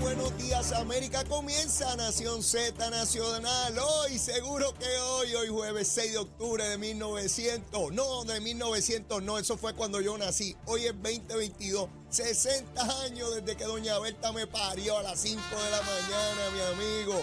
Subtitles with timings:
[0.00, 1.24] buenos días América.
[1.24, 3.78] Comienza Nación Z Nacional.
[3.78, 7.92] Hoy, seguro que hoy, hoy jueves 6 de octubre de 1900.
[7.92, 10.56] No, de 1900 no, eso fue cuando yo nací.
[10.66, 11.88] Hoy es 2022.
[12.10, 16.82] 60 años desde que Doña Berta me parió a las 5 de la mañana, mi
[16.82, 17.22] amigo.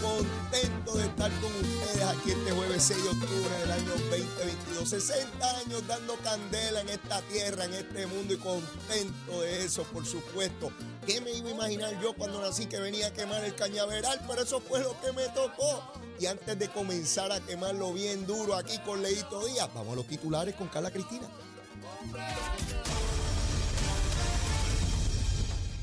[0.00, 4.88] Contento de estar con ustedes aquí este jueves 6 de octubre del año 2022.
[4.88, 10.04] 60 años dando candela en esta tierra, en este mundo y contento de eso, por
[10.04, 10.70] supuesto.
[11.06, 14.20] ¿Qué me iba a imaginar yo cuando nací que venía a quemar el cañaveral?
[14.28, 15.92] Pero eso fue lo que me tocó.
[16.18, 20.06] Y antes de comenzar a quemarlo bien duro aquí con Leito Díaz, vamos a los
[20.06, 21.28] titulares con Carla Cristina.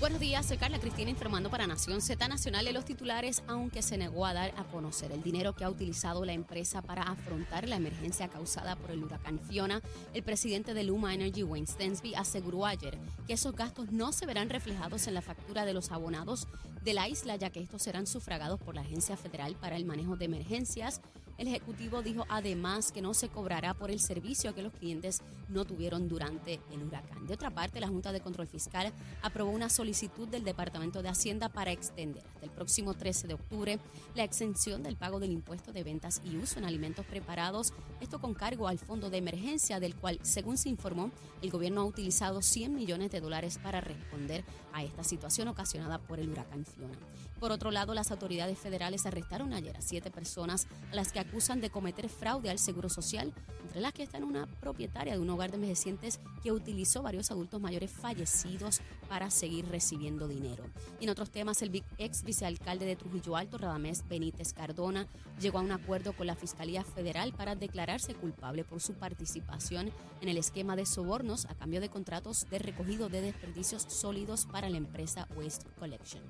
[0.03, 3.97] Buenos días, soy Carla Cristina informando para Nación Z Nacional de los titulares, aunque se
[3.97, 7.77] negó a dar a conocer el dinero que ha utilizado la empresa para afrontar la
[7.77, 9.81] emergencia causada por el huracán Fiona.
[10.13, 14.49] El presidente de Luma Energy, Wayne Stensby, aseguró ayer que esos gastos no se verán
[14.49, 16.49] reflejados en la factura de los abonados
[16.83, 20.17] de la isla, ya que estos serán sufragados por la Agencia Federal para el Manejo
[20.17, 20.99] de Emergencias.
[21.37, 25.65] El Ejecutivo dijo además que no se cobrará por el servicio que los clientes no
[25.65, 27.25] tuvieron durante el huracán.
[27.25, 31.49] De otra parte, la Junta de Control Fiscal aprobó una solicitud del Departamento de Hacienda
[31.49, 33.79] para extender hasta el próximo 13 de octubre
[34.15, 38.33] la exención del pago del impuesto de ventas y uso en alimentos preparados, esto con
[38.33, 41.11] cargo al fondo de emergencia del cual, según se informó,
[41.41, 46.19] el gobierno ha utilizado 100 millones de dólares para responder a esta situación ocasionada por
[46.19, 46.97] el huracán Fiona.
[47.43, 51.59] Por otro lado, las autoridades federales arrestaron ayer a siete personas a las que acusan
[51.59, 55.51] de cometer fraude al Seguro Social, entre las que están una propietaria de un hogar
[55.51, 60.63] de envejecientes que utilizó varios adultos mayores fallecidos para seguir recibiendo dinero.
[61.01, 65.05] Y en otros temas, el ex vicealcalde de Trujillo Alto, Radamés Benítez Cardona,
[65.41, 70.29] llegó a un acuerdo con la Fiscalía Federal para declararse culpable por su participación en
[70.29, 74.77] el esquema de sobornos a cambio de contratos de recogido de desperdicios sólidos para la
[74.77, 76.23] empresa Waste Collection.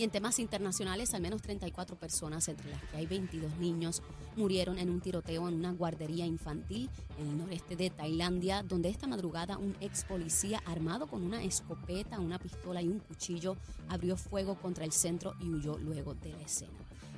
[0.00, 4.02] Y en temas internacionales, al menos 34 personas, entre las que hay 22 niños,
[4.34, 6.88] murieron en un tiroteo en una guardería infantil
[7.18, 12.18] en el noreste de Tailandia, donde esta madrugada un ex policía armado con una escopeta,
[12.18, 13.58] una pistola y un cuchillo
[13.90, 16.72] abrió fuego contra el centro y huyó luego de la escena.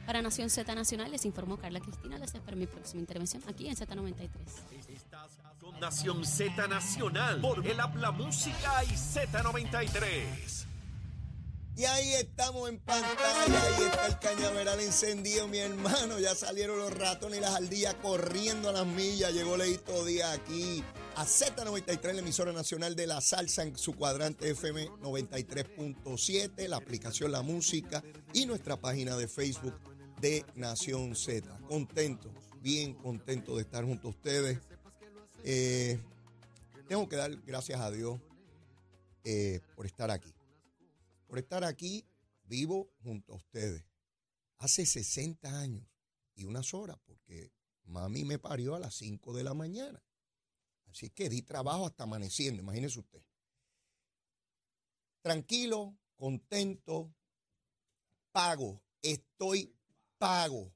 [0.05, 2.19] Para Nación Z Nacional les informó Carla Cristina.
[2.19, 4.29] Les espero mi próxima intervención aquí en Z93.
[5.61, 10.72] con Nación Z Nacional por el Habla Música y Z93.
[11.75, 16.19] Y ahí estamos en pantalla, ahí está el cañaveral encendido, mi hermano.
[16.19, 19.33] Ya salieron los ratones y las ardillas corriendo a las millas.
[19.33, 20.85] Llegó Leito Díaz aquí
[21.17, 27.33] a Z93, la emisora nacional de la salsa en su cuadrante FM 93.7, la aplicación
[27.33, 28.03] La Música
[28.35, 29.75] y nuestra página de Facebook
[30.21, 31.59] de Nación Z.
[31.69, 34.59] Contento, bien contento de estar junto a ustedes.
[35.43, 35.99] Eh,
[36.87, 38.21] tengo que dar gracias a Dios
[39.25, 40.35] eh, por estar aquí
[41.33, 42.07] por estar aquí
[42.43, 43.83] vivo junto a ustedes.
[44.59, 45.89] Hace 60 años
[46.35, 47.55] y unas horas, porque
[47.85, 50.05] mami me parió a las 5 de la mañana.
[50.91, 53.23] Así que di trabajo hasta amaneciendo, imagínese usted.
[55.23, 57.15] Tranquilo, contento,
[58.31, 59.75] pago, estoy
[60.19, 60.71] pago,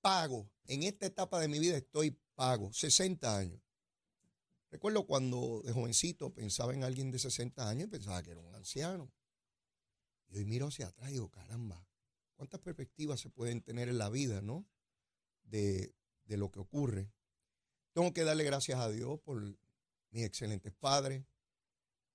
[0.00, 0.50] pago.
[0.64, 3.60] En esta etapa de mi vida estoy pago, 60 años.
[4.72, 8.56] Recuerdo cuando de jovencito pensaba en alguien de 60 años y pensaba que era un
[8.56, 9.08] anciano.
[10.30, 11.84] Y hoy miro hacia atrás y digo, caramba,
[12.36, 14.64] cuántas perspectivas se pueden tener en la vida, ¿no?
[15.42, 15.94] De,
[16.26, 17.12] lo que ocurre.
[17.92, 19.42] Tengo que darle gracias a Dios por
[20.10, 21.24] mis excelentes padres,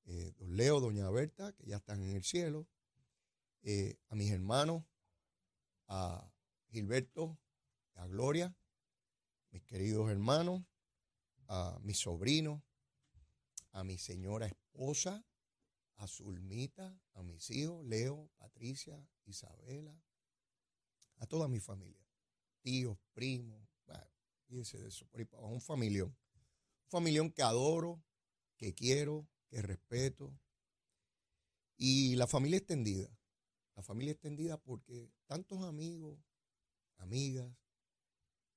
[0.05, 2.65] eh, don Leo, doña Berta, que ya están en el cielo,
[3.63, 4.85] eh, a mis hermanos,
[5.87, 6.31] a
[6.69, 7.37] Gilberto,
[7.95, 8.55] a Gloria,
[9.51, 10.63] mis queridos hermanos,
[11.47, 12.61] a mis sobrinos,
[13.73, 15.25] a mi señora esposa,
[15.97, 19.95] a Zulmita, a mis hijos, Leo, Patricia, Isabela,
[21.17, 22.05] a toda mi familia,
[22.61, 24.09] tíos, primos, bueno,
[24.47, 26.09] fíjense de eso, por ahí un familión.
[26.85, 28.03] Un familión que adoro,
[28.57, 30.37] que quiero, que respeto.
[31.77, 33.09] Y la familia extendida.
[33.75, 36.17] La familia extendida porque tantos amigos,
[36.97, 37.51] amigas,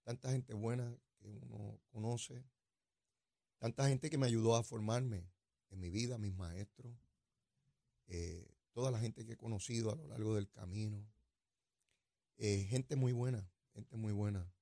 [0.04, 2.44] tanta gente buena que uno conoce,
[3.58, 5.28] tanta gente que me ayudó a formarme
[5.70, 6.96] en mi vida, mis maestros,
[8.08, 11.06] eh, toda la gente que he conocido a lo largo del camino.
[12.36, 14.52] Eh, gente muy buena, gente muy buena.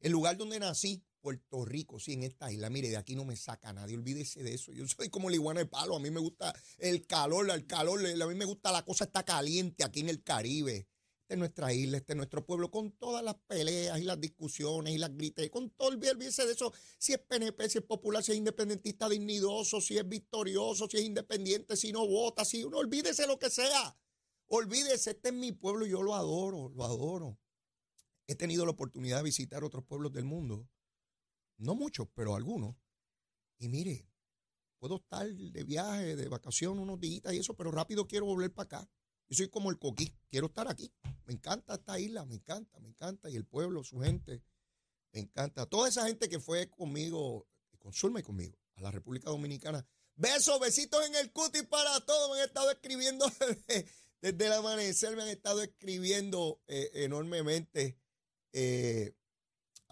[0.00, 2.68] El lugar donde nací, Puerto Rico, sí, en esta isla.
[2.68, 4.72] Mire, de aquí no me saca nadie, olvídese de eso.
[4.72, 8.00] Yo soy como el iguana de palo, a mí me gusta el calor, el calor,
[8.04, 10.88] a mí me gusta la cosa está caliente aquí en el Caribe
[11.32, 15.16] de nuestra isla, este nuestro pueblo, con todas las peleas y las discusiones y las
[15.16, 18.38] grites, con todo el olvídese de eso, si es PNP, si es popular, si es
[18.38, 23.38] independentista dignidoso, si es victorioso, si es independiente, si no vota, si uno olvídese lo
[23.38, 23.96] que sea.
[24.48, 27.38] Olvídese, este es mi pueblo, yo lo adoro, lo adoro.
[28.26, 30.68] He tenido la oportunidad de visitar otros pueblos del mundo.
[31.56, 32.76] No muchos, pero algunos.
[33.58, 34.06] Y mire,
[34.78, 38.66] puedo estar de viaje, de vacación unos días y eso, pero rápido quiero volver para
[38.66, 38.90] acá.
[39.28, 40.92] Yo soy como el coquí, quiero estar aquí.
[41.26, 43.30] Me encanta esta isla, me encanta, me encanta.
[43.30, 44.42] Y el pueblo, su gente,
[45.12, 45.66] me encanta.
[45.66, 47.46] Toda esa gente que fue conmigo,
[47.78, 49.86] con Zulma y conmigo, a la República Dominicana.
[50.14, 52.30] Besos, besitos en el cutis para todos.
[52.30, 53.24] Me han estado escribiendo
[54.20, 57.98] desde, el amanecer, me han estado escribiendo eh, enormemente.
[58.52, 59.14] Eh,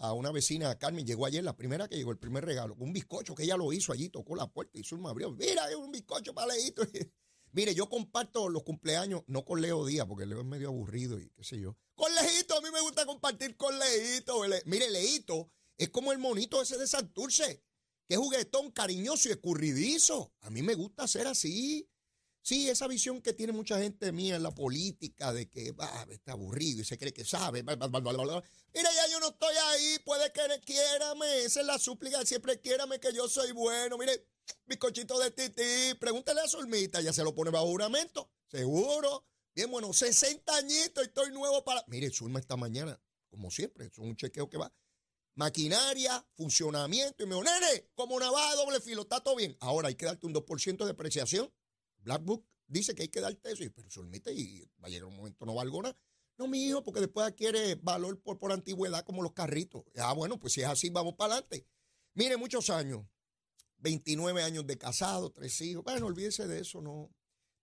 [0.01, 3.35] a una vecina, Carmen, llegó ayer, la primera que llegó, el primer regalo, un bizcocho
[3.35, 5.31] que ella lo hizo allí, tocó la puerta y Zulma abrió.
[5.31, 6.81] Mira, hay un bizcocho para Leito.
[7.53, 11.29] Mire, yo comparto los cumpleaños, no con Leo Díaz, porque Leo es medio aburrido y
[11.31, 11.75] qué sé yo.
[11.95, 14.41] Con Leito, a mí me gusta compartir con Leito.
[14.65, 17.63] Mire, Leito es como el monito ese de Santurce,
[18.07, 20.33] que es juguetón, cariñoso y escurridizo.
[20.41, 21.87] A mí me gusta ser así.
[22.43, 26.31] Sí, esa visión que tiene mucha gente mía en la política de que va, está
[26.31, 27.61] aburrido y se cree que sabe.
[27.61, 32.99] Mira, ya yo no estoy ahí, puede que quiérame, esa es la súplica, siempre quiérame
[32.99, 33.97] que yo soy bueno.
[33.97, 34.25] Mire,
[34.65, 39.25] bizcochito de tití, pregúntale a Zulmita, ya se lo pone bajo juramento, seguro.
[39.53, 41.83] Bien, bueno, 60 añitos, estoy nuevo para.
[41.87, 44.73] Mire, Zulma esta mañana, como siempre, es un chequeo que va.
[45.35, 49.57] Maquinaria, funcionamiento, y me dijo, nene, como una baja doble filo, está todo bien.
[49.59, 51.51] Ahora hay que darte un 2% de depreciación
[52.03, 55.05] Black Book dice que hay que darte eso, pero se admite y va a llegar
[55.05, 55.97] un momento no valgo nada.
[56.37, 59.83] No, mi hijo, porque después adquiere valor por, por antigüedad como los carritos.
[59.97, 61.67] Ah, bueno, pues si es así, vamos para adelante.
[62.13, 63.05] Mire, muchos años,
[63.81, 65.83] 29 años de casado, tres hijos.
[65.83, 67.09] Bueno, olvídese de eso, no.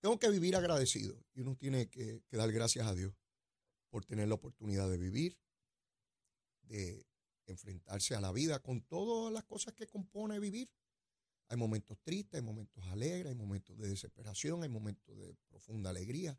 [0.01, 3.15] Tengo que vivir agradecido y uno tiene que, que dar gracias a Dios
[3.91, 5.39] por tener la oportunidad de vivir,
[6.63, 7.07] de
[7.47, 10.71] enfrentarse a la vida con todas las cosas que compone vivir.
[11.49, 16.39] Hay momentos tristes, hay momentos alegres, hay momentos de desesperación, hay momentos de profunda alegría,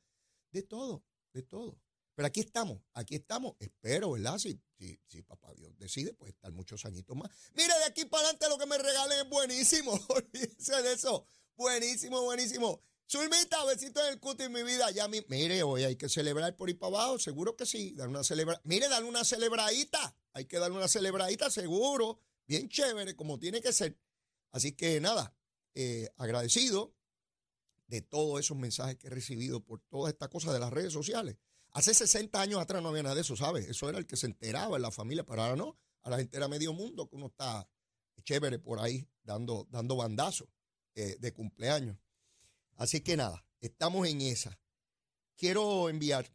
[0.52, 1.04] de todo,
[1.34, 1.82] de todo.
[2.20, 3.56] Pero aquí estamos, aquí estamos.
[3.62, 4.38] Espero, ¿verdad?
[4.40, 4.60] Si,
[5.08, 7.32] si, papá Dios decide, pues estar muchos añitos más.
[7.54, 9.94] Mire, de aquí para adelante lo que me regalen es buenísimo.
[10.10, 11.26] Olvídense de eso.
[11.56, 12.82] Buenísimo, buenísimo.
[13.10, 14.92] Zulmita, besito en el cuto en mi vida.
[14.92, 17.94] Ya mire, hoy hay que celebrar por ir para abajo, seguro que sí.
[17.94, 20.14] Dar una celebra, mire, darle una celebradita.
[20.34, 22.20] Hay que darle una celebradita, seguro.
[22.46, 23.98] Bien chévere, como tiene que ser.
[24.52, 25.34] Así que nada,
[25.74, 26.94] eh, agradecido
[27.88, 31.38] de todos esos mensajes que he recibido por toda esta cosa de las redes sociales.
[31.72, 33.68] Hace 60 años atrás no había nada de eso, ¿sabes?
[33.68, 35.78] Eso era el que se enteraba en la familia, pero ahora no.
[36.02, 37.70] Ahora la entera medio mundo que uno está
[38.24, 40.50] chévere por ahí dando, dando bandazos
[40.96, 41.98] eh, de cumpleaños.
[42.76, 44.60] Así que nada, estamos en esa.
[45.36, 46.32] Quiero enviar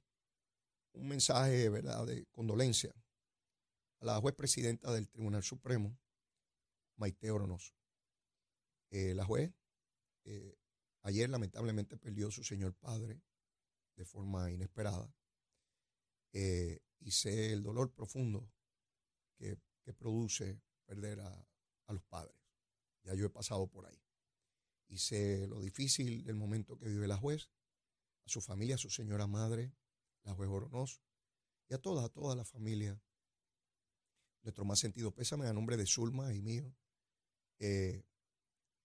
[0.92, 2.94] un mensaje, ¿verdad?, de condolencia
[4.00, 5.98] a la juez presidenta del Tribunal Supremo,
[6.96, 7.74] Maite Oronoso.
[8.90, 9.52] Eh, la juez
[10.24, 10.56] eh,
[11.02, 13.20] ayer lamentablemente perdió su señor padre
[13.96, 15.12] de forma inesperada
[16.34, 18.50] eh, y sé el dolor profundo
[19.38, 19.56] que,
[19.98, 21.46] produce perder a,
[21.86, 22.34] a, los padres.
[23.02, 24.02] Ya yo he pasado por ahí.
[24.88, 27.50] Y sé lo difícil del momento que vive la juez,
[28.24, 29.74] a su familia, a su señora madre,
[30.22, 31.00] la juez Oronoso,
[31.68, 32.98] y a toda, toda la familia.
[34.42, 36.74] Nuestro más sentido pésame a nombre de Zulma y mío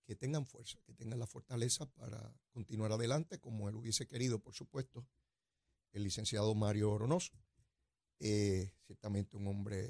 [0.10, 4.56] que tengan fuerza, que tengan la fortaleza para continuar adelante, como él hubiese querido, por
[4.56, 5.06] supuesto,
[5.92, 7.34] el licenciado Mario Oronoso.
[8.20, 9.88] Eh, ciertamente un hombre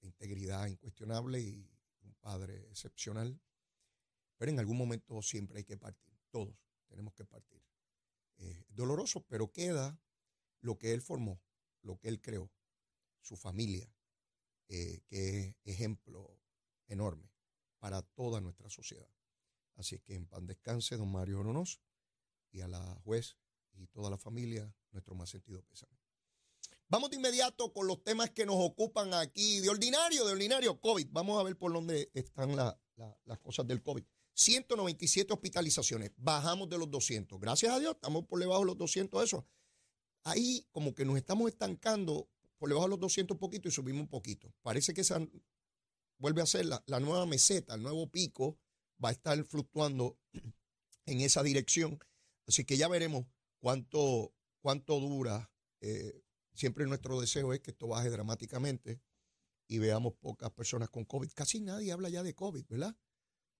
[0.00, 1.70] de integridad incuestionable y
[2.02, 3.40] un padre excepcional,
[4.36, 6.56] pero en algún momento siempre hay que partir, todos
[6.88, 7.62] tenemos que partir.
[8.38, 9.98] Eh, doloroso, pero queda
[10.60, 11.40] lo que él formó,
[11.82, 12.50] lo que él creó,
[13.20, 13.88] su familia,
[14.68, 16.40] eh, que es ejemplo
[16.88, 17.30] enorme
[17.78, 19.10] para toda nuestra sociedad.
[19.76, 21.80] Así que en pan descanse, don Mario Oronoz,
[22.50, 23.36] y a la juez
[23.76, 25.96] y toda la familia, nuestro más sentido pésame.
[26.88, 31.08] Vamos de inmediato con los temas que nos ocupan aquí, de ordinario, de ordinario, COVID.
[31.10, 34.04] Vamos a ver por dónde están las cosas del COVID.
[34.34, 37.40] 197 hospitalizaciones, bajamos de los 200.
[37.40, 39.46] Gracias a Dios, estamos por debajo de los 200 eso.
[40.22, 42.28] Ahí como que nos estamos estancando
[42.58, 44.52] por debajo de los 200 un poquito y subimos un poquito.
[44.62, 45.26] Parece que esa
[46.18, 48.58] vuelve a ser la, la nueva meseta, el nuevo pico
[49.02, 50.18] va a estar fluctuando
[51.06, 51.98] en esa dirección.
[52.46, 53.26] Así que ya veremos
[53.58, 55.50] cuánto, cuánto dura.
[55.80, 56.22] Eh,
[56.54, 59.00] siempre nuestro deseo es que esto baje dramáticamente
[59.68, 61.30] y veamos pocas personas con COVID.
[61.34, 62.96] Casi nadie habla ya de COVID, ¿verdad?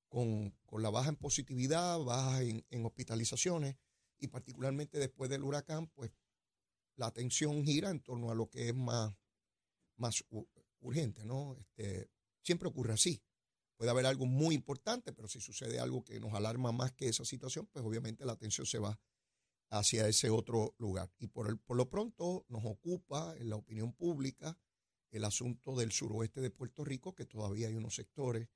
[0.08, 3.76] Con, la baja en positividad, baja en, hospitalizaciones
[4.18, 6.12] y particularmente después del huracán, pues
[6.96, 9.14] la atención gira en torno a lo que es más,
[9.96, 10.24] más
[10.80, 11.56] urgente, ¿no?
[11.58, 12.08] Este,
[12.42, 13.22] siempre ocurre así.
[13.76, 17.26] Puede haber algo muy importante, pero si sucede algo que nos alarma más que esa
[17.26, 18.98] situación, pues obviamente la atención se va
[19.70, 21.12] hacia ese otro lugar.
[21.18, 24.58] Y por, el, por lo pronto nos ocupa en la opinión pública
[25.10, 28.48] el asunto del suroeste de Puerto Rico, que todavía hay unos sectores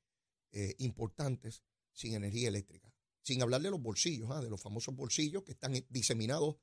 [0.52, 1.62] eh, importantes
[1.92, 2.92] sin energía eléctrica.
[3.22, 4.40] Sin hablar de los bolsillos, ¿ah?
[4.40, 6.56] de los famosos bolsillos que están diseminados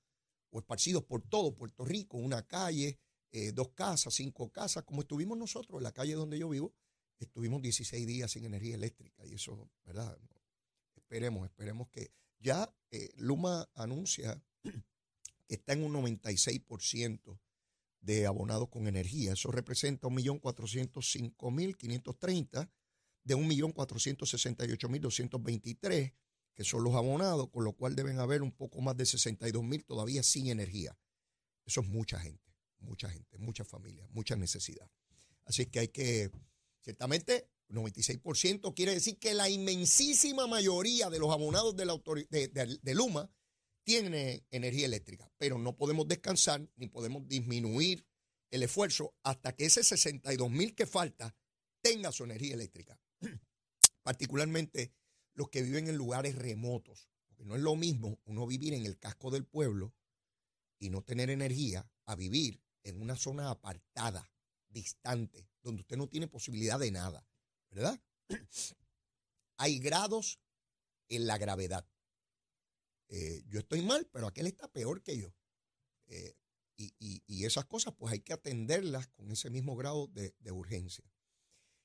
[0.49, 2.99] o esparcidos por todo Puerto Rico, una calle,
[3.31, 6.73] eh, dos casas, cinco casas, como estuvimos nosotros en la calle donde yo vivo,
[7.19, 10.17] estuvimos 16 días sin energía eléctrica y eso, ¿verdad?
[10.95, 17.39] Esperemos, esperemos que ya eh, Luma anuncia que está en un 96%
[18.01, 19.33] de abonados con energía.
[19.33, 22.71] Eso representa 1.405.530
[23.23, 26.13] de 1.468.223
[26.57, 30.23] que son los abonados, con lo cual deben haber un poco más de 62.000 todavía
[30.23, 30.97] sin energía.
[31.63, 34.89] Eso es mucha gente, mucha gente, muchas familias, mucha necesidad.
[35.45, 36.31] Así que hay que,
[36.81, 43.29] ciertamente, 96% quiere decir que la inmensísima mayoría de los abonados de, la de, Luma
[43.83, 48.05] tiene energía eléctrica, pero no podemos descansar ni podemos disminuir
[48.51, 51.35] el esfuerzo hasta que ese 62 mil que falta
[51.81, 52.99] tenga su energía eléctrica.
[54.03, 54.93] Particularmente
[55.33, 58.97] los que viven en lugares remotos, porque no es lo mismo uno vivir en el
[58.97, 59.93] casco del pueblo
[60.79, 64.31] y no tener energía a vivir en una zona apartada,
[64.69, 67.27] distante, donde usted no tiene posibilidad de nada.
[67.69, 68.01] ¿Verdad?
[69.57, 70.39] Hay grados
[71.09, 71.87] en la gravedad.
[73.09, 75.33] Eh, yo estoy mal, pero aquel está peor que yo.
[76.07, 76.35] Eh,
[76.77, 81.03] y, esas cosas, pues hay que atenderlas con ese mismo grado de, urgencia.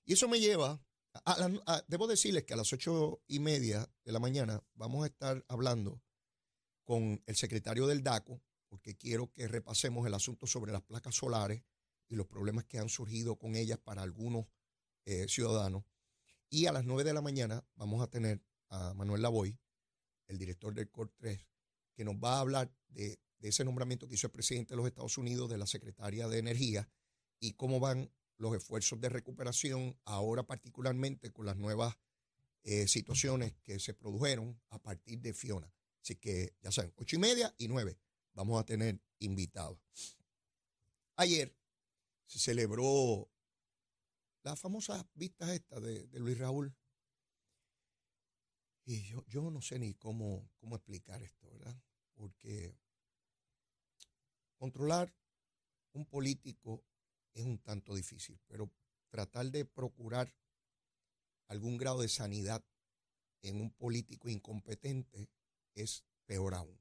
[0.04, 0.84] Y eso me lleva,
[1.24, 5.44] a, debo decirles que a las ocho y media de la mañana vamos a estar
[5.48, 6.02] hablando
[6.84, 11.62] con el secretario del DACO, porque quiero que repasemos el asunto sobre las placas solares
[12.08, 14.46] y los problemas que han surgido con ellas para algunos
[15.04, 15.84] eh, ciudadanos.
[16.48, 19.58] Y a las 9 de la mañana vamos a tener a Manuel Lavoy,
[20.28, 21.46] el director del COR 3,
[21.94, 25.18] que nos va a hablar de, ese nombramiento que hizo el presidente de los Estados
[25.18, 26.88] Unidos de la secretaria de Energía
[27.40, 31.96] y cómo van los esfuerzos de recuperación ahora particularmente con las nuevas
[32.62, 35.72] eh, situaciones que se produjeron a partir de Fiona.
[36.00, 37.98] Así que ya saben, ocho y media y nueve
[38.34, 39.78] vamos a tener invitados.
[41.16, 41.56] Ayer
[42.26, 43.31] se celebró
[44.42, 46.74] las famosas vistas estas de, Luis Raúl.
[48.84, 51.80] Y yo, yo no sé ni cómo, cómo explicar esto, ¿verdad?
[52.14, 52.76] Porque
[54.56, 55.14] controlar
[55.92, 56.84] un político
[57.32, 58.70] es un tanto difícil, pero
[59.08, 60.34] tratar de procurar
[61.48, 62.64] algún grado de sanidad
[63.42, 65.30] en un político incompetente
[65.74, 66.80] es peor aún.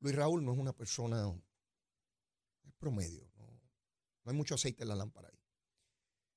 [0.00, 1.34] Luis Raúl no es una persona,
[2.64, 5.47] es promedio, no, no hay mucho aceite en la lámpara ahí.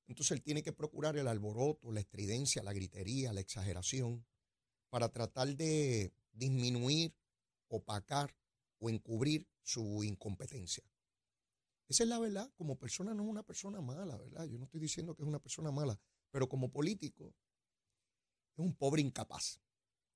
[0.07, 4.25] Entonces él tiene que procurar el alboroto, la estridencia, la gritería, la exageración,
[4.89, 7.15] para tratar de disminuir,
[7.69, 8.35] opacar
[8.79, 10.83] o encubrir su incompetencia.
[11.87, 12.51] Esa es la verdad.
[12.55, 14.45] Como persona no es una persona mala, ¿verdad?
[14.45, 17.33] Yo no estoy diciendo que es una persona mala, pero como político
[18.57, 19.59] es un pobre incapaz.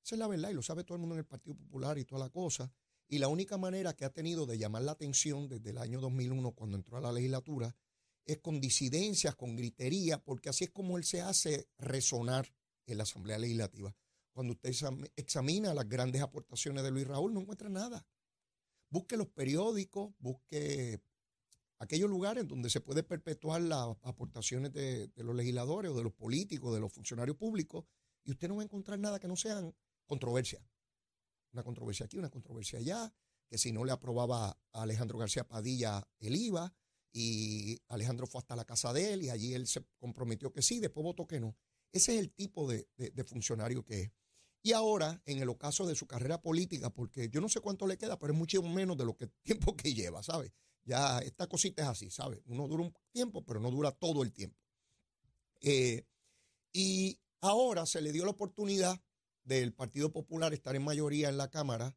[0.04, 2.06] Esa es la verdad y lo sabe todo el mundo en el Partido Popular y
[2.06, 2.72] toda la cosa.
[3.08, 6.51] Y la única manera que ha tenido de llamar la atención desde el año 2001,
[6.51, 7.75] cuando entró a la legislatura,
[8.25, 12.51] es con disidencias, con gritería, porque así es como él se hace resonar
[12.86, 13.96] en la Asamblea Legislativa.
[14.32, 14.74] Cuando usted
[15.15, 18.05] examina las grandes aportaciones de Luis Raúl, no encuentra nada.
[18.89, 21.00] Busque los periódicos, busque
[21.79, 26.74] aquellos lugares donde se puede perpetuar las aportaciones de, los legisladores o de los políticos,
[26.74, 27.86] de los funcionarios públicos,
[28.24, 29.74] y usted no va a encontrar nada que no sean
[30.05, 30.63] controversias.
[31.53, 33.13] Una controversia aquí, una controversia allá,
[33.48, 36.74] que si no le aprobaba a Alejandro García Padilla el IVA,
[37.17, 40.81] y Alejandro fue hasta la casa de él y allí él se comprometió que sí,
[40.81, 41.55] después votó que no.
[41.93, 42.89] Ese es el tipo de,
[43.25, 44.12] funcionario que es.
[44.62, 47.98] Y ahora, en el ocaso de su carrera política, porque yo no sé cuánto le
[47.98, 50.51] queda, pero es mucho menos de lo que tiempo que lleva, ¿sabe?
[50.84, 52.43] Ya esta cosita es así, ¿sabe?
[52.48, 54.60] Uno dura un tiempo, pero no dura todo el tiempo.
[55.62, 56.05] Eh,
[56.74, 59.01] y ahora se le dio la oportunidad
[59.45, 61.95] del Partido Popular estar en mayoría en la Cámara.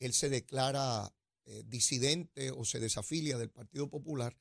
[0.00, 4.36] Él se declara eh, disidente o se desafilia del Partido Popular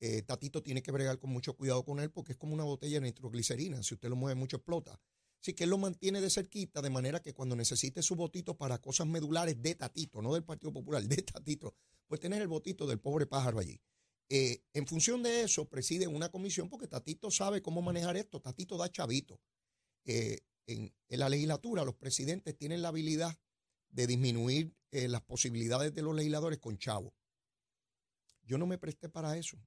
[0.00, 3.00] eh, Tatito tiene que bregar con mucho cuidado con él porque es como una botella
[3.00, 3.82] de nitroglicerina.
[3.82, 5.00] Si usted lo mueve mucho, explota.
[5.40, 8.80] Así que él lo mantiene de cerquita de manera que cuando necesite su botito para
[8.80, 11.74] cosas medulares de Tatito, no del Partido Popular, de Tatito,
[12.06, 13.80] pues tener el botito del pobre pájaro allí.
[14.30, 18.40] Eh, en función de eso, preside una comisión porque Tatito sabe cómo manejar esto.
[18.40, 19.38] Tatito da chavito.
[20.06, 23.38] Eh, en, la legislatura, los presidentes tienen la habilidad
[23.90, 27.12] de disminuir las posibilidades de los legisladores con chavo.
[28.44, 29.58] Yo no me presté para eso.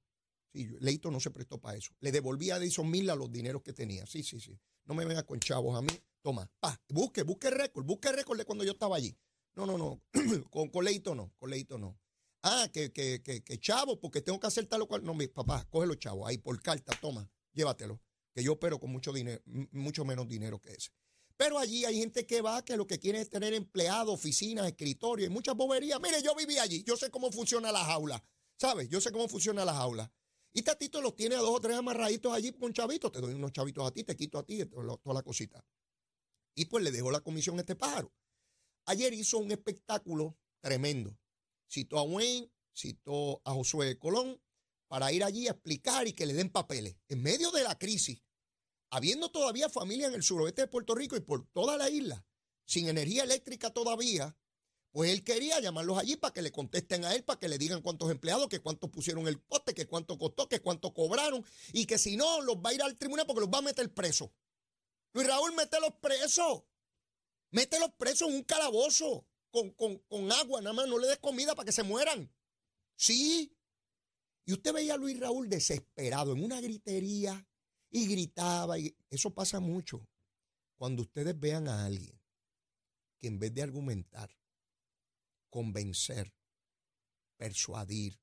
[0.52, 1.92] Sí, Leito no se prestó para eso.
[2.00, 4.06] Le devolvía a Edison Mila los dineros que tenía.
[4.06, 4.58] Sí, sí, sí.
[4.84, 5.92] No me venga con chavos a mí.
[6.22, 9.16] Toma, pa, busque, busque récord, busque récord de cuando yo estaba allí.
[9.54, 10.02] No, no, no.
[10.50, 11.98] con, Leito no, con Leito no.
[12.42, 15.04] Ah, que, que, que, chavo, porque tengo que hacer tal o cual.
[15.04, 18.00] No, mi papá, cógelo chavo, ahí por carta, toma, llévatelo.
[18.32, 20.90] Que yo opero con mucho dinero, mucho menos dinero que ese.
[21.36, 25.28] Pero allí hay gente que va que lo que quiere es tener empleados, oficinas, escritorios
[25.28, 26.00] y muchas boberías.
[26.00, 28.24] Mire, yo viví allí, yo sé cómo funciona la jaula,
[28.56, 28.88] ¿sabes?
[28.88, 30.12] Yo sé cómo funciona la jaula.
[30.58, 33.12] Y Tatito los tiene a dos o tres amarraditos allí con chavitos.
[33.12, 35.64] Te doy unos chavitos a ti, te quito a ti, toda la cosita.
[36.56, 38.12] Y pues le dejó la comisión a este pájaro.
[38.86, 41.16] Ayer hizo un espectáculo tremendo.
[41.70, 44.42] Citó a Wayne, citó a Josué Colón
[44.88, 46.96] para ir allí a explicar y que le den papeles.
[47.06, 48.24] En medio de la crisis,
[48.90, 52.26] habiendo todavía familia en el suroeste de Puerto Rico y por toda la isla,
[52.64, 54.36] sin energía eléctrica todavía,
[54.90, 57.82] pues él quería llamarlos allí para que le contesten a él, para que le digan
[57.82, 61.98] cuántos empleados, que cuántos pusieron el poste, que cuánto costó, que cuánto cobraron, y que
[61.98, 64.30] si no, los va a ir al tribunal porque los va a meter presos.
[65.12, 66.62] Luis Raúl, los presos.
[67.50, 71.66] los presos en un calabozo con, con, agua, nada más, no le des comida para
[71.66, 72.30] que se mueran.
[72.96, 73.54] Sí.
[74.44, 77.46] Y usted veía a Luis Raúl desesperado en una gritería
[77.90, 78.78] y gritaba.
[78.78, 80.06] Y eso pasa mucho
[80.76, 82.18] cuando ustedes vean a alguien
[83.18, 84.30] que en vez de argumentar,
[85.50, 86.32] convencer,
[87.36, 88.18] persuadir,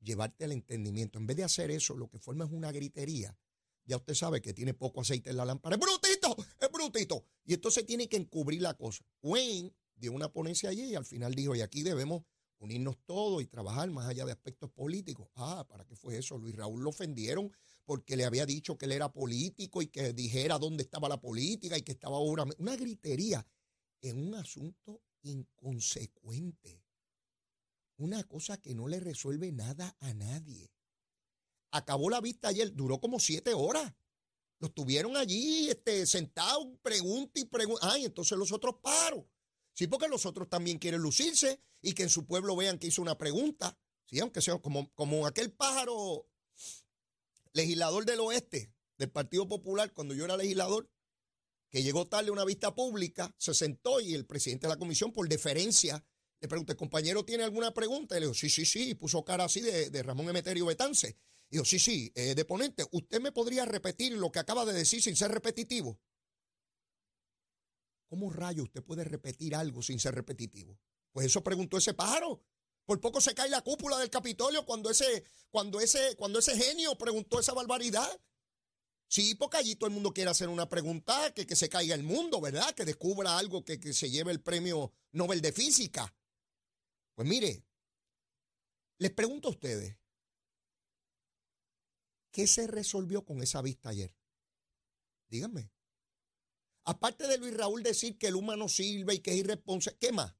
[0.00, 3.36] llevarte al entendimiento, en vez de hacer eso, lo que forma es una gritería,
[3.84, 5.76] ya usted sabe que tiene poco aceite en la lámpara.
[5.76, 6.36] ¡Es brutito!
[6.60, 7.24] ¡Es brutito!
[7.44, 9.04] Y entonces tiene que encubrir la cosa.
[9.22, 12.22] Wayne dio una ponencia allí y al final dijo, y aquí debemos
[12.58, 15.28] unirnos todos y trabajar más allá de aspectos políticos.
[15.34, 16.38] Ah, ¿para qué fue eso?
[16.38, 17.50] Luis Raúl lo ofendieron
[17.84, 21.76] porque le había dicho que él era político y que dijera dónde estaba la política
[21.76, 22.44] y que estaba ahora.
[22.58, 23.44] Una gritería
[24.02, 26.82] en un asunto inconsecuente.
[27.96, 30.72] Una cosa que no le resuelve nada a nadie.
[31.70, 33.92] Acabó la vista ayer, duró como siete horas.
[34.58, 37.92] Los tuvieron allí este, sentados, pregunta y pregunta.
[37.92, 39.28] Ay, entonces los otros paro.
[39.72, 43.00] Sí, porque los otros también quieren lucirse y que en su pueblo vean que hizo
[43.00, 43.78] una pregunta.
[44.06, 46.26] Sí, aunque sea como, como aquel pájaro
[47.52, 50.90] legislador del oeste del Partido Popular, cuando yo era legislador,
[51.70, 55.12] que llegó tarde a una vista pública, se sentó y el presidente de la comisión,
[55.12, 56.04] por deferencia,
[56.40, 58.16] le pregunté, compañero, ¿tiene alguna pregunta?
[58.16, 61.16] Y le dijo, sí, sí, sí, y puso cara así de, de Ramón Emeterio Betance.
[61.50, 65.16] Dijo, sí, sí, eh, deponente, ¿usted me podría repetir lo que acaba de decir sin
[65.16, 66.00] ser repetitivo?
[68.08, 70.78] ¿Cómo rayo usted puede repetir algo sin ser repetitivo?
[71.12, 72.42] Pues eso preguntó ese pájaro.
[72.84, 76.96] Por poco se cae la cúpula del Capitolio cuando ese, cuando ese, cuando ese genio
[76.96, 78.20] preguntó esa barbaridad.
[79.10, 82.04] Sí, porque allí todo el mundo quiere hacer una pregunta, que, que se caiga el
[82.04, 82.72] mundo, ¿verdad?
[82.74, 86.14] Que descubra algo que, que se lleve el premio Nobel de Física.
[87.14, 87.64] Pues mire,
[88.98, 90.00] les pregunto a ustedes,
[92.32, 94.14] ¿Qué se resolvió con esa vista ayer?
[95.28, 95.72] Díganme.
[96.84, 100.34] Aparte de Luis Raúl decir que el humano sirve y que es irresponsable, ¿qué más?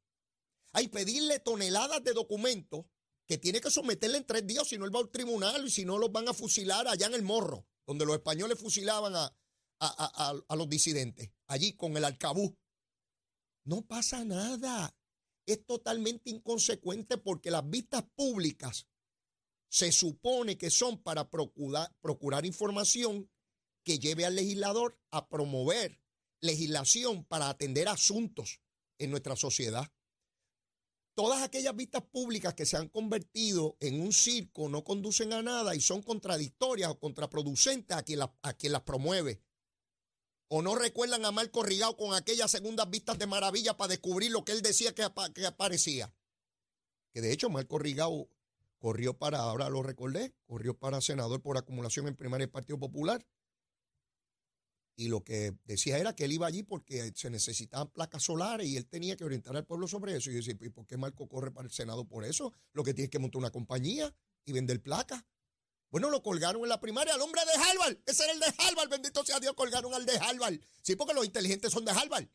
[0.73, 2.87] Hay pedirle toneladas de documentos
[3.27, 5.85] que tiene que someterle en tres días, si no él va al tribunal y si
[5.85, 9.35] no los van a fusilar allá en el morro, donde los españoles fusilaban a,
[9.81, 12.57] a los disidentes, allí con el arcabú.
[13.65, 14.95] No pasa nada.
[15.47, 18.87] Es totalmente inconsecuente porque las vistas públicas
[19.71, 23.31] se supone que son para procurar, procurar información
[23.85, 26.01] que lleve al legislador a promover
[26.41, 28.61] legislación para atender asuntos
[28.99, 29.91] en nuestra sociedad.
[31.15, 35.75] Todas aquellas vistas públicas que se han convertido en un circo no conducen a nada
[35.75, 39.43] y son contradictorias o contraproducentes a quien, las promueve.
[40.49, 44.45] O no recuerdan a Marco Rigao con aquellas segundas vistas de maravilla para descubrir lo
[44.45, 46.13] que él decía que, que aparecía.
[47.13, 48.29] Que de hecho Marco Rigao
[48.79, 53.25] corrió para, ahora lo recordé, corrió para senador por acumulación en primaria del Partido Popular.
[55.01, 58.77] Y lo que decía era que él iba allí porque se necesitaban placas solares y
[58.77, 60.29] él tenía que orientar al pueblo sobre eso.
[60.29, 62.53] Y yo decía, ¿y por qué Marco corre para el Senado por eso?
[62.75, 65.25] Lo que tiene es que montar una compañía y vender placas.
[65.91, 67.97] Bueno, lo colgaron en la primaria al hombre de Harvard.
[68.05, 70.61] Ese era el de Harvard, bendito sea Dios, colgaron al de Harvard.
[70.83, 72.29] Sí, porque los inteligentes son de Harvard.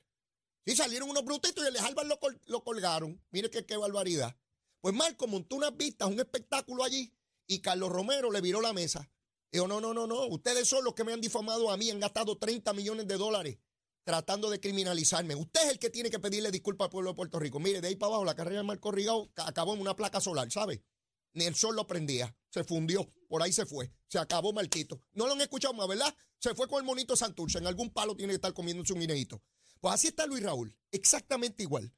[0.66, 3.24] Sí, salieron unos brutitos y el de Harvard lo, lo colgaron.
[3.30, 4.36] Mire qué, qué barbaridad.
[4.82, 7.14] Pues Marco montó unas vistas, un espectáculo allí,
[7.46, 9.08] y Carlos Romero le viró la mesa.
[9.56, 12.02] Dijo, no, no, no, no, ustedes son los que me han difamado a mí, han
[12.02, 13.58] gastado 30 millones de dólares
[14.04, 15.34] tratando de criminalizarme.
[15.34, 17.62] Usted es el que tiene que pedirle disculpas al pueblo de Puerto Rico.
[17.62, 20.52] Mire, de ahí para abajo, la carrera de Marco Rigao acabó en una placa solar,
[20.52, 20.84] ¿sabe?
[21.32, 25.00] Ni el sol lo prendía, se fundió, por ahí se fue, se acabó Marquito.
[25.14, 26.14] No lo han escuchado más, ¿verdad?
[26.38, 29.42] Se fue con el monito Santurce, en algún palo tiene que estar comiendo su mineito.
[29.80, 31.94] Pues así está Luis Raúl, exactamente igual,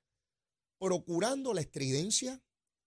[0.77, 2.39] procurando la estridencia,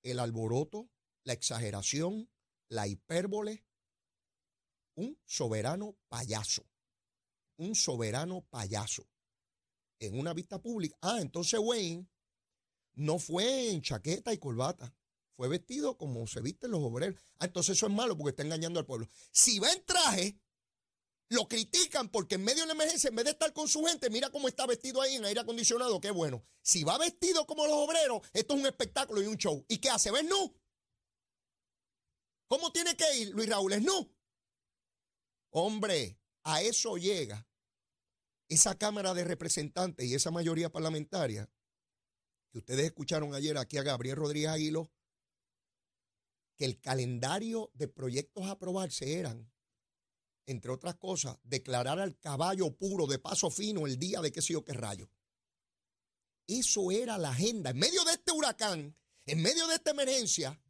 [0.04, 0.88] el alboroto,
[1.24, 2.30] la exageración,
[2.68, 3.64] la hipérbole.
[5.00, 6.62] Un soberano payaso.
[7.56, 9.08] Un soberano payaso.
[9.98, 10.94] En una vista pública.
[11.00, 12.06] Ah, entonces Wayne,
[12.96, 14.94] no fue en chaqueta y corbata.
[15.36, 17.18] Fue vestido como se visten los obreros.
[17.38, 19.08] Ah, entonces eso es malo porque está engañando al pueblo.
[19.32, 20.38] Si va en traje,
[21.30, 24.10] lo critican porque en medio de la emergencia, en vez de estar con su gente,
[24.10, 26.44] mira cómo está vestido ahí en aire acondicionado, qué bueno.
[26.60, 29.64] Si va vestido como los obreros, esto es un espectáculo y un show.
[29.66, 30.10] ¿Y qué hace?
[30.10, 30.54] ¿Ves no?
[32.48, 33.72] ¿Cómo tiene que ir Luis Raúl?
[33.72, 34.12] ¿Es no?
[35.50, 37.46] Hombre, a eso llega
[38.48, 41.50] esa Cámara de Representantes y esa mayoría parlamentaria
[42.50, 44.90] que ustedes escucharon ayer aquí a Gabriel Rodríguez Aguilo,
[46.56, 49.50] que el calendario de proyectos a aprobarse eran,
[50.46, 54.54] entre otras cosas, declarar al caballo puro de paso fino el día de qué sé
[54.54, 55.08] yo qué rayo.
[56.46, 57.70] Eso era la agenda.
[57.70, 60.60] En medio de este huracán, en medio de esta emergencia,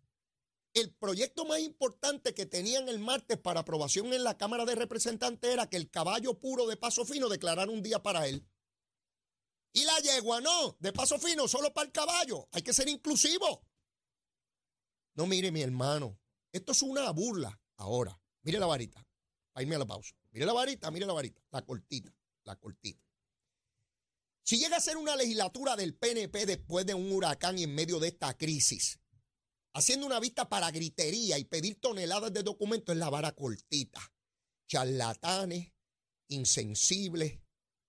[0.74, 5.50] el proyecto más importante que tenían el martes para aprobación en la Cámara de Representantes
[5.50, 8.46] era que el caballo puro de paso fino declarara un día para él.
[9.72, 12.48] Y la yegua no, de paso fino, solo para el caballo.
[12.52, 13.64] Hay que ser inclusivo.
[15.14, 16.18] No, mire, mi hermano,
[16.52, 17.60] esto es una burla.
[17.76, 19.04] Ahora, mire la varita,
[19.52, 20.14] para a la pausa.
[20.32, 23.04] Mire la varita, mire la varita, la cortita, la cortita.
[24.42, 27.98] Si llega a ser una legislatura del PNP después de un huracán y en medio
[27.98, 28.99] de esta crisis,
[29.72, 34.00] haciendo una vista para gritería y pedir toneladas de documentos, es la vara cortita.
[34.68, 35.72] Charlatanes,
[36.28, 37.40] insensibles,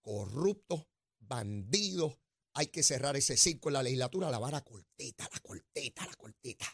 [0.02, 0.88] corruptos,
[1.20, 2.18] bandidos.
[2.54, 6.68] Hay que cerrar ese circo en la legislatura, la vara cortita, la cortita, la cortita.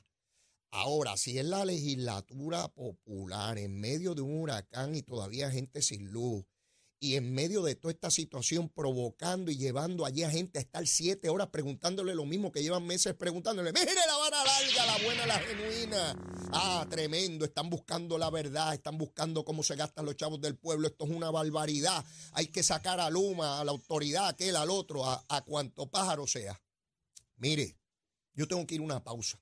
[0.71, 6.11] Ahora, si es la legislatura popular en medio de un huracán y todavía gente sin
[6.11, 6.45] luz,
[6.99, 10.85] y en medio de toda esta situación provocando y llevando allí a gente a estar
[10.87, 15.25] siete horas preguntándole lo mismo que llevan meses preguntándole, mire la vara larga, la buena,
[15.27, 16.15] la genuina.
[16.51, 20.87] Ah, tremendo, están buscando la verdad, están buscando cómo se gastan los chavos del pueblo,
[20.87, 22.03] esto es una barbaridad.
[22.33, 25.89] Hay que sacar a Luma, a la autoridad, a aquel, al otro, a, a cuanto
[25.89, 26.59] pájaro sea.
[27.35, 27.77] Mire,
[28.33, 29.39] yo tengo que ir a una pausa.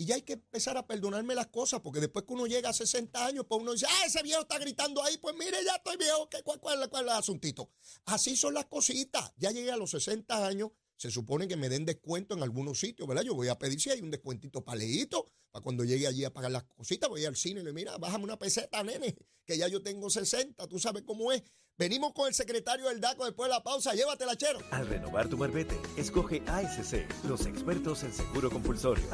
[0.00, 2.72] Y ya hay que empezar a perdonarme las cosas, porque después que uno llega a
[2.72, 5.96] 60 años, pues uno dice, ah, ese viejo está gritando ahí, pues mire, ya estoy
[5.96, 7.72] viejo, ¿cuál, cuál, cuál es el asuntito?
[8.04, 9.32] Así son las cositas.
[9.38, 13.08] Ya llegué a los 60 años, se supone que me den descuento en algunos sitios,
[13.08, 13.24] ¿verdad?
[13.24, 16.32] Yo voy a pedir si hay un descuentito para leíto, para cuando llegue allí a
[16.32, 19.66] pagar las cositas, voy al cine y le mira, bájame una peseta, nene, que ya
[19.66, 21.42] yo tengo 60, tú sabes cómo es.
[21.76, 24.58] Venimos con el secretario del DACO después de la pausa, llévatela, chero.
[24.72, 29.04] Al renovar tu marbete, escoge ASC, los expertos en seguro compulsorio.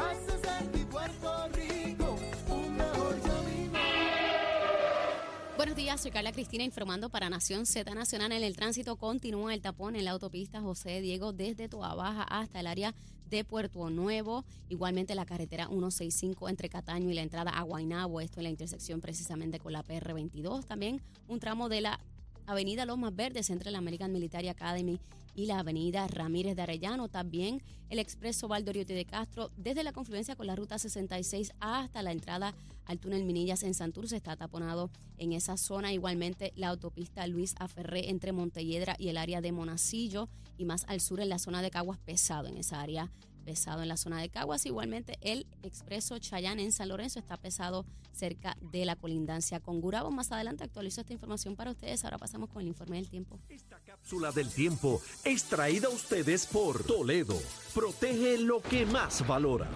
[5.56, 8.32] Buenos días, soy Carla Cristina informando para Nación Z Nacional.
[8.32, 12.60] En el tránsito continúa el tapón en la autopista José Diego desde Toa Baja hasta
[12.60, 12.94] el área
[13.28, 14.44] de Puerto Nuevo.
[14.68, 19.00] Igualmente la carretera 165 entre Cataño y la entrada a Guaynabo, esto en la intersección
[19.00, 20.64] precisamente con la PR22.
[20.64, 22.00] También un tramo de la
[22.46, 25.00] Avenida Lomas Verdes entre la American Military Academy
[25.34, 27.08] y la Avenida Ramírez de Arellano.
[27.08, 32.12] También el expreso Valdoriote de Castro desde la confluencia con la ruta 66 hasta la
[32.12, 32.54] entrada
[32.86, 35.92] al túnel Minillas en Santurce está taponado en esa zona.
[35.92, 40.28] Igualmente la autopista Luis Aferré entre Montelledra y el área de Monacillo
[40.58, 43.10] y más al sur en la zona de Caguas pesado en esa área
[43.44, 44.66] pesado en la zona de Caguas.
[44.66, 50.10] Igualmente, el expreso Chayán en San Lorenzo está pesado cerca de la colindancia con Gurabo.
[50.10, 52.04] Más adelante actualizo esta información para ustedes.
[52.04, 53.38] Ahora pasamos con el informe del tiempo.
[53.48, 57.38] Esta cápsula del tiempo es traída a ustedes por Toledo.
[57.74, 59.68] Protege lo que más valora.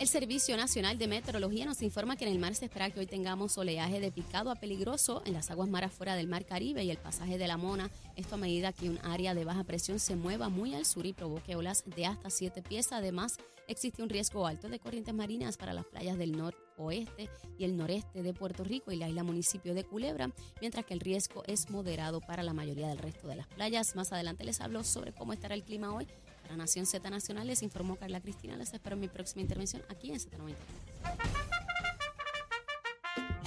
[0.00, 3.06] El Servicio Nacional de Meteorología nos informa que en el mar se espera que hoy
[3.06, 6.90] tengamos oleaje de picado a peligroso en las aguas mar afuera del mar Caribe y
[6.90, 7.88] el pasaje de la Mona.
[8.16, 11.12] Esto a medida que un área de baja presión se mueva muy al sur y
[11.12, 12.90] provoque olas de hasta 7 pies.
[12.90, 13.36] Además,
[13.68, 18.24] existe un riesgo alto de corrientes marinas para las playas del noroeste y el noreste
[18.24, 22.20] de Puerto Rico y la isla municipio de Culebra, mientras que el riesgo es moderado
[22.20, 23.94] para la mayoría del resto de las playas.
[23.94, 26.08] Más adelante les hablo sobre cómo estará el clima hoy
[26.44, 28.56] para Nación Z Nacional les informó Carla Cristina.
[28.56, 30.54] Les espero en mi próxima intervención aquí en Z93.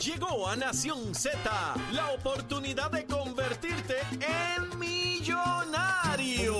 [0.03, 1.39] Llegó a Nación Z
[1.91, 6.55] la oportunidad de convertirte en millonario.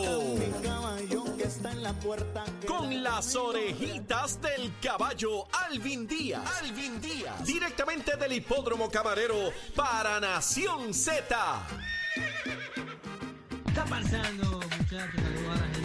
[2.68, 6.44] Con las orejitas del caballo Alvin Díaz.
[6.62, 7.46] Alvin Díaz.
[7.46, 11.68] Directamente del hipódromo camarero para Nación Z.
[13.68, 15.22] está pasando, muchachos?
[15.22, 15.77] Saludos a la gente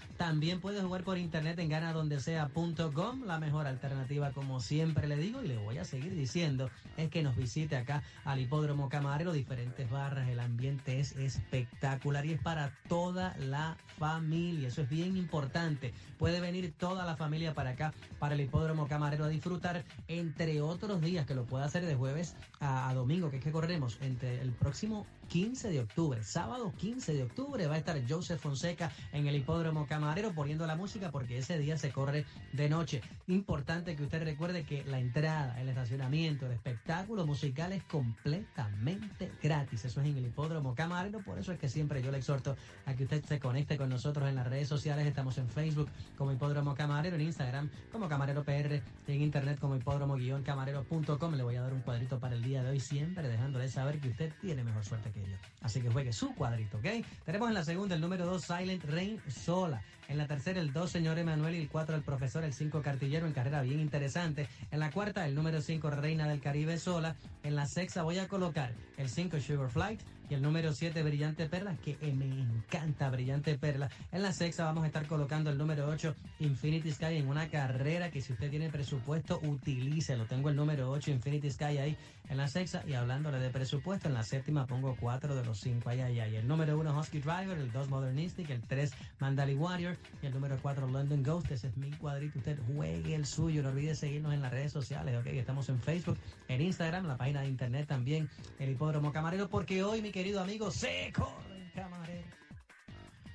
[0.61, 5.57] Puedes jugar por internet en ganadondesea.com, la mejor alternativa como siempre le digo y le
[5.57, 10.39] voy a seguir diciendo es que nos visite acá al hipódromo camarero, diferentes barras, el
[10.39, 15.93] ambiente es espectacular y es para toda la familia, eso es bien importante.
[16.17, 20.99] Puede venir toda la familia para acá, para el hipódromo camarero a disfrutar, entre otros
[21.01, 24.41] días que lo pueda hacer de jueves a, a domingo, que es que correremos entre
[24.41, 29.27] el próximo 15 de octubre, sábado 15 de octubre, va a estar Joseph Fonseca en
[29.27, 33.01] el hipódromo camarero poniendo la música porque ese día se corre de noche.
[33.27, 39.85] Importante que usted recuerde que la entrada, el estacionamiento, el espectáculo musical es completamente gratis.
[39.85, 42.55] Eso es en el hipódromo camarero, por eso es que siempre yo le exhorto
[42.85, 45.07] a que usted se conecte con nosotros en las redes sociales.
[45.07, 51.35] Estamos en Facebook como hipódromo camarero, en Instagram como camarero PR, en internet como hipódromo-camarero.com.
[51.35, 54.09] Le voy a dar un cuadrito para el día de hoy, siempre dejándole saber que
[54.09, 55.21] usted tiene mejor suerte que
[55.61, 57.05] Así que juegue su cuadrito, ¿ok?
[57.25, 59.81] Tenemos en la segunda el número 2, Silent Rain sola.
[60.09, 61.55] En la tercera, el 2, señor Emanuel.
[61.55, 62.43] Y el 4, el profesor.
[62.43, 64.49] El 5, Cartillero, en carrera bien interesante.
[64.71, 67.15] En la cuarta, el número 5, Reina del Caribe sola.
[67.43, 70.01] En la sexta, voy a colocar el 5, Sugar Flight.
[70.29, 73.89] Y el número 7, Brillante Perla, que me encanta Brillante Perla.
[74.11, 78.09] En la sexta vamos a estar colocando el número 8, Infinity Sky, en una carrera
[78.09, 80.25] que si usted tiene presupuesto, utilícelo.
[80.25, 81.97] Tengo el número 8, Infinity Sky ahí
[82.29, 82.83] en la sexta.
[82.87, 86.27] Y hablándole de presupuesto, en la séptima pongo 4 de los 5 allá, allá.
[86.27, 87.57] Y el número 1, Husky Driver.
[87.57, 88.49] El 2, Modernistic.
[88.49, 89.97] El 3, Mandali Warrior.
[90.21, 91.51] Y el número 4, London Ghost.
[91.51, 92.39] Ese es mi cuadrito.
[92.39, 93.63] Usted juegue el suyo.
[93.63, 95.27] No olvide seguirnos en las redes sociales, ¿ok?
[95.27, 100.01] Estamos en Facebook, en Instagram, la página de internet también, el Hipódromo Camarero, porque hoy
[100.01, 102.27] mi querido amigo, se corre el camarero.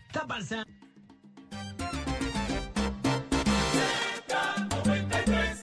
[0.07, 0.78] Está pasando.